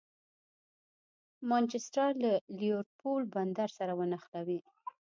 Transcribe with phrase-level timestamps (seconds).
[1.49, 4.59] مانچسټر له لېورپول بندر سره ونښلوي.